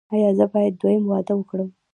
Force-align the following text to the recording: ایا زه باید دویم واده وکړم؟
ایا 0.13 0.29
زه 0.37 0.45
باید 0.53 0.73
دویم 0.81 1.03
واده 1.07 1.33
وکړم؟ 1.35 1.69